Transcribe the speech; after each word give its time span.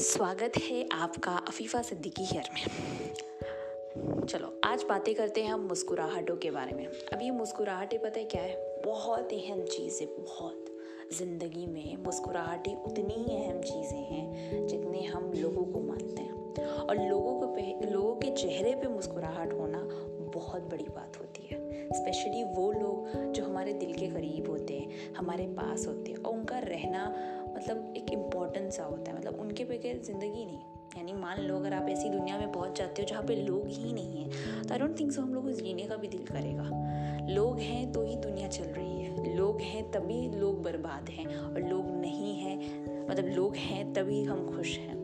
स्वागत 0.00 0.52
है 0.58 0.88
आपका 0.92 1.32
अफीफ़ा 1.32 1.82
सिद्दीकी 1.82 2.24
हेयर 2.24 2.44
में। 2.54 2.60
चलो, 4.26 4.60
आज 4.64 4.82
बातें 4.88 5.14
करते 5.14 5.42
हैं 5.42 5.52
हम 5.52 5.60
मुस्कुराहटों 5.60 6.36
के 6.36 6.50
बारे 6.50 6.72
में। 6.72 6.86
अब 6.86 7.22
ये 7.22 7.30
मुस्कुराहटें 7.30 8.02
पता 8.02 8.18
है 8.18 8.24
क्या 8.24 8.42
है? 8.42 8.82
बहुत 8.86 9.32
अहम 9.32 9.62
चीज़ 9.62 10.00
है 10.00 10.06
बहुत। 10.06 10.64
ज़िंदगी 11.18 11.66
में 11.66 11.96
मुस्कुराहटें 11.96 12.74
उतनी 12.76 13.14
ही 13.14 13.44
अहम 13.44 13.60
चीज़ें 13.60 14.04
हैं 14.04 14.66
जितने 14.66 15.04
हम 15.04 15.32
लोगों 15.32 15.64
को 15.64 15.80
मानते 15.80 16.22
हैं। 16.22 16.30
और 16.78 17.08
लोगों 17.08 17.40
को 17.40 17.46
पे, 17.46 17.90
लोगों 17.90 18.14
के 18.16 18.30
चेहरे 18.30 18.74
पे 18.74 18.88
मुस्कुराहट 18.88 19.52
होना 19.52 19.78
बहुत 20.34 20.62
बड़ी 20.62 20.84
बात 20.84 21.16
होती 21.20 21.48
है। 21.50 21.60
स्पेशली 21.92 22.44
वो 22.44 22.72
लोग 22.72 23.32
जो 23.32 23.44
हमारे 23.44 23.72
दिल 23.72 23.92
के 23.94 24.06
करीब 24.06 24.50
होते 24.50 24.78
हैं, 24.78 25.14
हमारे 25.14 25.46
पास 25.46 25.86
होते 25.86 26.12
हैं 26.12 26.18
और 26.18 26.34
उनका 26.34 26.58
रहना 26.58 27.14
मतलब 27.60 27.94
एक 27.96 28.10
इंपॉर्टेंट 28.12 28.70
सा 28.72 28.84
होता 28.84 29.10
है 29.10 29.18
मतलब 29.18 29.40
उनके 29.40 29.64
बगैर 29.64 29.98
ज़िंदगी 30.02 30.44
नहीं। 30.44 30.58
यानी 30.96 31.12
मान 31.12 31.40
लो 31.40 31.56
अगर 31.56 31.72
आप 31.72 31.88
ऐसी 31.88 32.08
दुनिया 32.08 32.38
में 32.38 32.52
पहुँच 32.52 32.78
जाते 32.78 33.02
हो 33.02 33.08
जहाँ 33.08 33.22
पे 33.22 33.34
लोग 33.36 33.66
ही 33.68 33.92
नहीं 33.92 34.22
हैं 34.22 34.62
तो 34.62 34.72
आई 34.74 34.78
डोंट 34.78 34.98
थिंक 35.00 35.12
सो 35.12 35.22
हम 35.22 35.34
लोग 35.34 35.44
को 35.44 35.52
जीने 35.52 35.82
का 35.82 35.96
भी 35.96 36.08
दिल 36.08 36.24
करेगा। 36.26 37.34
लोग 37.34 37.58
हैं 37.58 37.90
तो 37.92 38.02
ही 38.02 38.16
दुनिया 38.16 38.48
चल 38.48 38.64
रही 38.66 39.00
है। 39.00 39.36
लोग 39.36 39.60
हैं 39.60 39.90
तभी 39.92 40.20
लोग 40.30 40.62
बर्बाद 40.62 41.08
हैं 41.08 41.26
और 41.26 41.60
लोग 41.60 41.90
नहीं 41.90 42.34
हैं 42.36 42.56
मतलब 43.08 43.28
लोग 43.28 43.56
हैं 43.56 43.92
तभी 43.92 44.22
हम 44.24 44.46
खुश 44.48 44.76
हैं। 44.78 44.96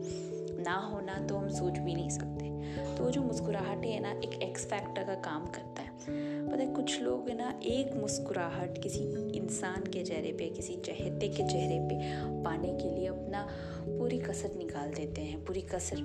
ना 0.63 0.75
होना 0.83 1.17
तो 1.27 1.35
हम 1.35 1.49
सोच 1.49 1.77
भी 1.77 1.93
नहीं 1.93 2.09
सकते। 2.09 2.95
तो 2.97 3.09
जो 3.11 3.21
मुस्कुराहटें 3.21 3.89
है 3.89 3.99
ना, 3.99 4.11
एक 4.11 4.41
एक्स 4.43 4.65
फैक्टर 4.65 5.03
का 5.03 5.15
काम 5.23 5.45
करता 5.47 5.81
है। 5.81 5.86
पता 6.09 6.63
है, 6.63 6.73
कुछ 6.73 7.01
लोग 7.01 7.29
है 7.29 7.37
ना, 7.37 7.59
एक 7.63 7.95
मुस्कुराहट 7.95 8.83
किसी 8.83 8.99
इंसान 9.37 9.83
के 9.83 10.03
चेहरे 10.03 10.31
पे, 10.31 10.49
किसी 10.49 10.75
चहेते 10.75 11.27
के 11.27 11.43
चेहरे 11.43 11.79
पे 11.79 11.95
पाने 12.43 12.67
के 12.67 12.95
लिए 12.95 13.07
अपना 13.07 13.47
पूरी 13.87 14.19
कसर 14.19 14.55
निकाल 14.57 14.93
देते 14.93 15.21
हैं। 15.21 15.45
पूरी 15.45 15.61
कसर, 15.61 15.97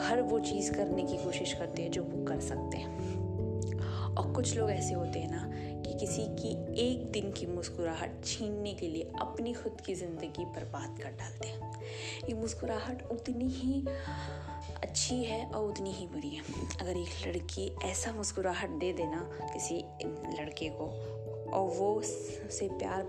हर 0.00 0.22
वो 0.22 0.40
चीज़ 0.40 0.72
करने 0.72 1.02
की 1.02 1.16
कोशिश 1.16 1.52
करते 1.52 1.82
हैं 1.82 1.90
जो 1.90 2.02
वो 2.02 2.24
कर 2.24 2.40
सकते 2.40 2.76
हैं। 2.76 3.22
और 4.14 4.32
कुछ 4.32 4.56
लोग 4.56 4.70
ऐसे 4.70 4.94
होते 4.94 5.18
हैं 5.18 5.30
ना, 5.30 5.50
कि 5.82 5.98
किसी 5.98 6.22
की 6.22 6.50
एक 6.90 7.10
दिन 7.10 7.32
की 7.32 7.46
मुस्कुराहट 7.46 8.24
छीनने 8.24 8.74
के 8.74 8.88
लिए 8.88 9.12
अपनी 9.20 9.52
खुद 9.52 9.80
की 9.80 9.94
ज़िंदगी 9.94 10.44
बर्बाद 10.44 10.98
कर 11.02 11.10
डालते 11.10 11.48
हैं। 11.48 11.80
ये 12.28 12.34
मुस्कुराहट 12.34 13.02
उतनी 13.10 13.48
ही 13.48 13.84
अच्छी 14.82 15.22
है 15.24 15.44
और 15.46 15.64
उतनी 15.64 15.92
ही 15.92 16.06
बुरी 16.06 16.28
है। 16.28 16.42
अगर 16.80 16.96
एक 16.96 17.26
लड़की 17.26 17.70
ऐसा 17.84 18.12
मुस्कुराहट 18.12 18.70
दे 18.80 18.92
देना 18.92 19.28
किसी 19.52 19.84
लड़के 20.40 20.68
को 20.70 20.86
और 21.52 21.68
वो 21.78 22.00
से 22.02 22.68
प्यार 22.68 23.02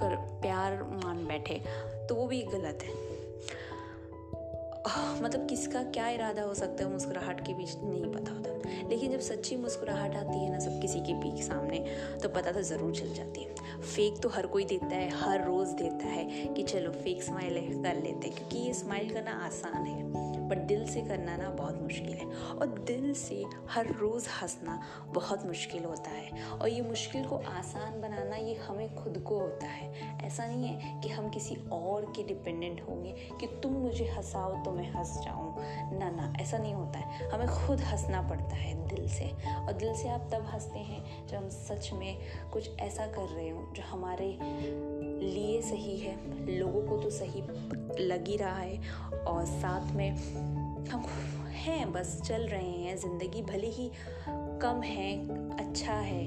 कर, 0.00 0.16
प्यार 0.42 0.82
मान 1.04 1.26
बैठे 1.26 1.60
तो 2.08 2.14
वो 2.14 2.26
भी 2.26 2.42
गलत 2.44 2.82
है। 2.82 2.98
मतलब 5.22 5.46
किसका 5.46 5.82
क्या 5.84 6.08
इरादा 6.08 6.42
हो 6.42 6.54
सकता 6.54 6.84
है 6.84 6.90
मुस्कुराहट 6.92 7.40
के 7.46 7.54
बीच 7.54 7.74
नहीं 7.76 8.12
पता 8.12 8.32
होता। 8.32 8.88
लेकिन 8.88 9.12
जब 9.12 9.20
सच्ची 9.20 9.56
मुस्कुराहट 9.56 10.14
आती 10.16 10.38
है 10.38 10.50
ना, 10.52 10.58
सब 10.58 10.80
किसी 10.80 11.00
के 11.00 11.14
पीक 11.14 11.42
सामने 11.42 11.78
तो 12.22 12.28
पता 12.28 12.52
तो 12.52 12.62
ज़रूर 12.62 12.94
चल 12.94 13.12
जाती 13.14 13.42
है। 13.42 13.80
फेक 13.82 14.20
तो 14.22 14.28
हर 14.28 14.46
कोई 14.46 14.64
देता 14.64 14.86
है, 14.86 15.08
हर 15.10 15.44
रोज़ 15.46 15.74
देता 15.74 16.06
है 16.06 16.46
कि 16.46 16.62
चलो 16.62 16.90
फेक 16.92 17.22
स्माइल 17.22 17.82
कर 17.82 17.94
लेते 17.96 18.28
हैं, 18.28 18.36
क्योंकि 18.36 18.58
ये 18.58 18.72
स्माइल 18.74 19.12
करना 19.14 19.32
आसान 19.46 19.86
है। 19.86 20.29
बट 20.50 20.58
दिल 20.58 20.86
से 20.88 21.00
करना 21.00 21.36
ना 21.36 21.50
बहुत 21.50 21.82
मुश्किल 21.82 22.12
है। 22.12 22.26
और 22.26 22.66
दिल 22.66 23.14
से 23.14 23.44
हर 23.70 23.86
रोज़ 23.86 24.28
हंसना 24.42 24.82
बहुत 25.06 25.46
मुश्किल 25.46 25.84
होता 25.84 26.10
है। 26.10 26.44
और 26.44 26.68
ये 26.68 26.80
मुश्किल 26.82 27.24
को 27.24 27.36
आसान 27.36 28.00
बनाना 28.00 28.36
ये 28.36 28.54
हमें 28.54 28.94
खुद 28.94 29.18
को 29.18 29.38
होता 29.38 29.66
है। 29.66 30.18
ऐसा 30.26 30.46
नहीं 30.46 30.64
है 30.64 31.00
कि 31.00 31.08
हम 31.08 31.30
किसी 31.30 31.56
और 31.72 32.12
के 32.16 32.22
डिपेंडेंट 32.22 32.82
होंगे 32.88 33.12
कि 33.12 33.46
तुम 33.46 33.72
मुझे 33.72 34.04
हंसाओ 34.04 34.64
तो 34.64 34.70
मैं 34.70 34.90
हंस 34.90 35.20
जाऊँ। 35.24 35.56
ना 35.98 36.10
ना, 36.10 36.34
ऐसा 36.40 36.58
नहीं 36.58 36.74
होता 36.74 36.98
है। 36.98 37.30
हमें 37.30 37.48
खुद 37.48 37.80
हंसना 37.80 38.22
पड़ता 38.22 38.56
है 38.56 38.88
दिल 38.88 39.08
से। 39.08 39.30
और 39.56 39.72
दिल 39.72 39.94
से 39.94 40.08
आप 40.08 40.30
तब 40.32 40.42
हँसते 40.46 40.78
हैं 40.78 41.26
जब 41.26 41.36
हम 41.36 41.48
सच 41.48 41.90
में 41.92 42.18
कुछ 42.52 42.78
ऐसा 42.80 43.06
कर 43.06 43.22
रहे 43.22 43.50
हो 43.50 43.72
जो 43.76 43.82
हमारे 43.82 44.38
लिए 45.26 45.62
सही 45.62 45.98
है। 45.98 46.16
लोगों 46.58 46.82
को 46.82 46.96
तो 46.96 47.10
सही 47.10 47.42
लग 48.04 48.28
ही 48.28 48.36
रहा 48.36 48.56
है। 48.56 48.90
और 49.10 49.44
साथ 49.44 49.92
में 49.92 50.16
हम 50.88 51.04
हैं, 51.52 51.92
बस 51.92 52.20
चल 52.24 52.42
रहे 52.42 52.70
हैं। 52.70 52.96
ज़िंदगी 52.96 53.42
भले 53.42 53.66
ही 53.66 53.90
कम 54.62 54.82
है 54.82 55.10
अच्छा 55.56 55.94
है, 55.94 56.24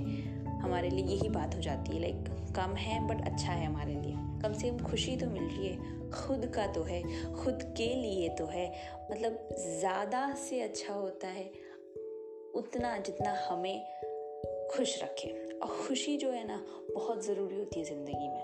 हमारे 0.59 0.89
लिए 0.89 1.05
यही 1.05 1.29
बात 1.29 1.55
हो 1.55 1.61
जाती 1.61 1.91
है। 1.91 2.01
लाइक 2.01 2.53
कम 2.55 2.75
है 2.75 3.07
बट 3.07 3.25
अच्छा 3.25 3.51
है 3.51 3.65
हमारे 3.65 3.93
लिए। 3.93 4.15
कम 4.41 4.53
से 4.53 4.69
कम 4.69 4.85
खुशी 4.85 5.15
तो 5.15 5.27
मिल 5.27 5.43
रही 5.43 5.67
है। 5.67 6.11
खुद 6.11 6.45
का 6.55 6.67
तो 6.67 6.83
है। 6.83 7.01
खुद 7.33 7.63
के 7.77 7.93
लिए 7.95 8.29
तो 8.29 8.45
है। 8.45 8.71
मतलब 9.11 9.47
ज़्यादा 9.79 10.35
से 10.35 10.61
अच्छा 10.61 10.93
होता 10.93 11.27
है 11.27 11.51
उतना 12.55 12.97
जितना 12.97 13.35
हमें 13.49 13.85
खुश 14.77 15.03
रखे। 15.03 15.27
और 15.63 15.67
खुशी 15.67 16.17
जो 16.17 16.29
है 16.31 16.47
ना, 16.47 16.65
बहुत 16.95 17.25
ज़रूरी 17.25 17.55
होती 17.55 17.79
है 17.79 17.85
ज़िंदगी 17.85 18.27
में। 18.27 18.43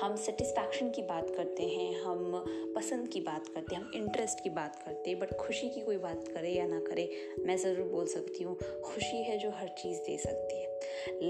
हम 0.00 0.16
सेटिस्फैक्शन 0.16 0.90
की 0.90 1.02
बात 1.02 1.30
करते 1.30 1.62
हैं, 1.62 2.00
हम 2.00 2.44
पसंद 2.76 3.08
की 3.08 3.20
बात 3.20 3.48
करते 3.48 3.74
हैं, 3.74 3.82
हम 3.82 3.90
इंटरेस्ट 3.94 4.40
की 4.40 4.50
बात 4.50 4.76
करते 4.76 5.10
हैं 5.10 5.18
बट 5.18 5.36
खुशी 5.36 5.68
की 5.68 5.80
कोई 5.80 5.96
बात 5.96 6.28
करे 6.28 6.50
या 6.50 6.66
ना 6.66 6.80
करे, 6.80 7.10
मैं 7.38 7.56
ज़रूर 7.56 7.88
बोल 7.88 8.06
सकती 8.06 8.44
हूँ, 8.44 8.56
खुशी 8.84 9.22
है 9.22 9.38
जो 9.38 9.50
हर 9.50 9.68
चीज़ 9.68 9.98
दे 9.98 10.16
सकती 10.16 10.60
है। 10.60 10.80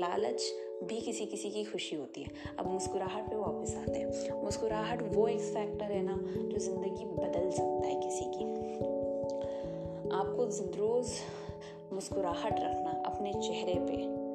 लालच 0.00 0.52
भी 0.84 1.00
किसी 1.00 1.26
किसी 1.26 1.50
की 1.50 1.64
खुशी 1.64 1.96
होती 1.96 2.22
है। 2.22 2.30
अब 2.58 2.66
मुस्कुराहट 2.66 3.30
पे 3.30 3.36
वापस 3.36 3.74
आते 3.76 3.98
हैं। 3.98 4.42
मुस्कुराहट 4.42 5.02
वो 5.02 5.28
एक 5.28 5.40
फैक्टर 5.40 5.84
है 5.84 6.02
ना, 6.02 6.16
जो 6.26 6.58
ज़िंदगी 6.58 7.04
बदल 7.04 7.50
सकता 7.50 7.86
है 7.88 8.00
किसी 8.00 8.24
की। 8.24 8.44
आपको 10.10 10.44
रोज़ 10.78 11.14
मुस्कुराहट 11.92 12.52
रखना 12.52 13.02
अपने 13.06 13.32
चेहरे 13.32 13.74
पे। 13.74 14.25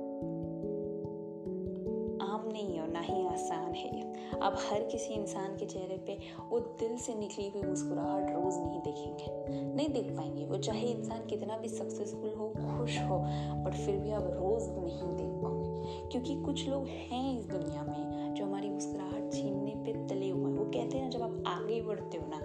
नहीं 2.51 2.75
है 2.75 2.81
और 2.81 2.87
ना 2.87 2.99
ही 2.99 3.27
आसान 3.27 3.73
है। 3.73 4.13
आप 4.41 4.57
हर 4.71 4.83
किसी 4.83 5.13
इंसान 5.13 5.57
के 5.57 5.65
चेहरे 5.65 5.97
पे 5.97 6.17
वो 6.49 6.59
दिल 6.59 6.97
से 6.97 7.15
निकली 7.15 7.49
हुई 7.49 7.63
मुस्कुराहट 7.63 8.31
रोज़ 8.31 8.59
नहीं 8.59 8.79
देखेंगे। 8.79 9.61
नहीं 9.75 9.89
देख 9.89 10.17
पाएँगे। 10.17 10.45
वो 10.45 10.57
चाहे 10.57 10.87
इंसान 10.87 11.25
कितना 11.25 11.57
भी 11.57 11.67
सक्सेसफुल 11.67 12.33
हो, 12.33 12.49
खुश 12.49 12.99
हो 12.99 13.19
बट 13.63 13.73
फिर 13.73 13.99
भी 13.99 14.11
आप 14.11 14.23
रोज़ 14.23 14.69
नहीं 14.69 15.17
देख 15.17 15.43
पाओगे। 15.43 15.71
क्योंकि 16.09 16.41
कुछ 16.41 16.67
लोग 16.67 16.87
हैं 16.87 17.39
इस 17.39 17.45
दुनिया 17.45 17.83
में 17.83 18.33
जो 18.33 18.45
हमारी 18.45 18.69
मुस्कुराहट 18.69 19.33
छीनने 19.33 19.73
पर 19.77 20.07
तले 20.07 20.29
हुए 20.29 20.51
हैं। 20.51 20.57
वो 20.57 20.65
कहते 20.65 20.97
हैं, 20.97 21.09
जब 21.09 21.21
आप 21.21 21.43
आगे 21.47 21.81
बढ़ते 21.81 22.17
हो 22.17 22.25
ना 22.27 22.37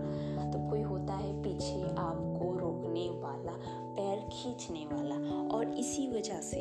तो 0.47 0.71
कोई 0.71 0.81
होता 0.81 1.15
है 1.15 1.43
पीछे 1.43 1.83
आपको 1.83 2.59
रोकने 2.59 3.09
वाला, 3.11 3.53
पैर 3.97 4.19
खींचने 4.33 4.87
वाला। 4.93 5.17
और 5.57 5.75
इसी 5.75 6.09
वजह 6.09 6.41
से 6.41 6.59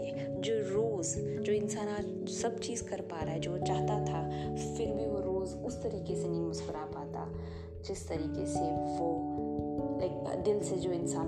आज 1.88 2.30
सब 2.30 2.60
चीज़ 2.60 2.84
कर 2.84 3.02
पा 3.02 3.22
रहा 3.22 3.34
है, 3.34 3.40
जो 3.40 3.58
चाहता 3.58 4.00
था, 4.06 4.30
फिर 4.56 4.94
भी 4.94 5.06
वो 5.06 5.20
रोज़ 5.20 5.56
उस 5.58 5.84
तरीके 5.84 6.16
से 6.16 6.28
नहीं 6.28 6.42
मुस्कुरा 6.42 6.80
पाता, 6.80 7.34
जिस 7.84 8.08
तरीके 8.08 8.46
से 8.46 8.60
वो 8.60 9.08
लाइक 10.02 10.44
दिल 10.44 10.64
से 10.64 10.76
जो 10.76 10.92
इंसान 10.92 11.28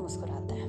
मुस्कुराता 0.00 0.54
है। 0.54 0.68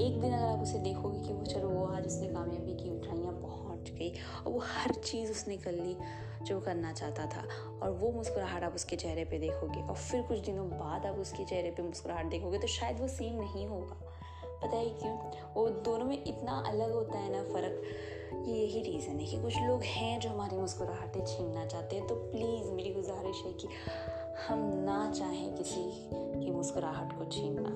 एक 0.00 0.20
दिन 0.20 0.32
अगर 0.32 0.46
आप 0.46 0.60
उसे 0.60 0.78
देखोगे 0.78 1.20
कि 1.20 1.32
वो, 1.32 1.44
चलो, 1.44 1.68
वो 1.68 1.86
आज 1.86 2.06
उसने 2.06 2.26
कामयाबी 2.26 2.74
की 2.74 2.90
उठाइयाँ 2.90 3.32
पहुँच 3.32 3.90
गई 3.90 4.12
और 4.46 4.52
वो 4.52 4.58
हर 4.58 4.94
चीज़ 4.94 5.30
उसने 5.30 5.56
कर 5.56 5.72
ली 5.72 5.96
जो 6.42 6.60
करना 6.60 6.92
चाहता 6.92 7.26
था 7.26 7.44
और 7.82 7.90
वो 7.90 8.12
मुस्कुराहट 8.12 8.62
आप 8.62 8.74
उसके 8.74 8.96
चेहरे 8.96 9.24
पे 9.24 9.38
देखोगे 9.38 9.80
और 9.80 9.94
फिर 9.94 10.22
कुछ 10.22 10.38
दिनों 10.38 10.68
बाद 10.70 11.06
आप 11.06 11.18
उसके 11.18 11.44
चेहरे 11.44 11.70
पे 11.70 11.82
मुस्कुराहट 11.82 12.26
देखोगे 12.26 12.58
तो 12.58 12.66
शायद 12.66 13.00
वो 13.00 13.08
सेम 13.08 13.40
नहीं 13.40 13.66
होगा। 13.66 13.96
पता 14.62 14.76
है 14.76 14.88
क्यों? 14.88 15.16
वो 15.54 15.68
दोनों 15.68 16.06
में 16.06 16.24
इतना 16.24 16.64
अलग 16.66 16.92
होता 16.92 17.18
है 17.18 17.32
ना 17.32 17.42
फ़र्क। 17.42 17.82
ये 18.32 18.54
यही 18.54 18.82
रीज़न 18.82 19.18
है 19.18 19.26
कि 19.26 19.42
कुछ 19.42 19.56
लोग 19.62 19.82
हैं 19.82 20.20
जो 20.20 20.30
हमारी 20.30 20.56
मुस्कुराहटें 20.56 21.24
छीनना 21.24 21.66
चाहते 21.66 21.96
हैं 21.96 22.06
तो 22.06 22.14
प्लीज़ 22.14 22.72
मेरी 22.72 22.94
गुजारिश 22.94 23.42
है 23.46 23.52
कि 23.52 23.68
हम 24.48 24.58
ना 24.58 25.10
चाहें 25.10 25.54
किसी 25.54 25.82
की 26.44 26.50
मुस्कुराहट 26.50 27.18
को 27.18 27.24
छीनना। 27.24 27.70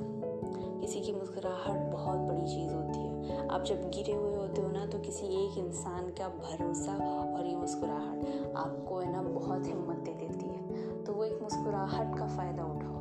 किसी 0.80 1.00
की 1.00 1.12
मुस्कुराहट 1.12 1.92
बहुत 1.92 2.18
बड़ी 2.18 2.46
चीज़ 2.46 2.72
होती 2.72 2.98
है। 2.98 3.48
आप 3.48 3.62
जब 3.62 3.90
गिरे 3.90 4.12
हुए 4.12 4.34
होते 4.34 4.62
हो 4.62 4.68
ना 4.68 4.86
तो 4.86 4.98
किसी 4.98 5.26
एक 5.26 5.58
इंसान 5.58 6.08
का 6.08 6.28
भरोसा 6.28 6.94
और 7.36 7.46
ये 7.46 7.56
मुस्कुराहट 7.56 8.52
आपको 8.56 8.98
है 8.98 9.12
ना, 9.12 9.22
बहुत 9.22 9.66
हिम्मत 9.66 9.96
दे 9.96 10.12
देती 10.12 10.46
है। 10.46 11.04
तो 11.04 11.12
वो 11.12 11.24
एक 11.24 11.42
मुस्कुराहट 11.42 12.18
का 12.18 12.26
फ़ायदा 12.26 12.64
उठाओ। 12.64 13.00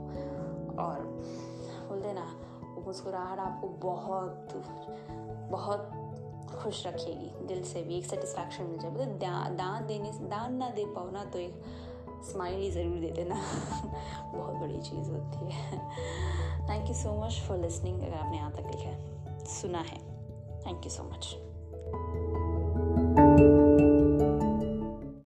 और 0.86 1.02
बोलते 1.90 2.14
ना 2.14 2.36
मुस्कुराहट 2.88 3.40
आपको 3.40 3.68
बहुत 3.68 4.50
बहुत 5.52 6.03
खुश 6.54 6.88
रखेगी, 6.88 7.46
दिल 7.48 7.64
से 7.64 7.82
भी 7.82 7.98
एक 7.98 8.06
सेटिस्फैक्शन 8.06 8.64
मिल 8.64 8.80
जाए। 8.80 8.92
मतलब 8.92 9.08
दान 9.58 9.88
देने 9.88 10.12
दान 10.12 10.54
ना 10.54 10.70
दे 10.70 10.86
पाओ 10.86 11.12
ना 11.12 11.26
तो 11.26 11.40
एक 11.40 11.62
स्माइल 12.32 12.60
ही 12.60 12.72
ज़रूर 12.72 13.00
दे 13.00 13.12
देना। 13.12 13.36
बहुत 14.36 14.56
बड़ी 14.56 14.82
चीज़ 14.82 15.12
होती 15.12 15.52
है। 15.52 15.80
Thank 16.70 16.88
you 16.88 16.94
so 16.94 17.26
much 17.26 17.42
for 17.48 17.58
listening 17.58 18.02
अगर 18.02 18.14
आपने 18.14 18.38
यहाँ 18.38 18.52
तक 18.52 18.60
लिखा 18.60 18.90
है। 18.90 19.46
सुना 19.46 19.80
है। 19.80 19.98
Thank 20.66 20.86
you 20.86 20.90
so 20.90 21.04
much 21.04 21.53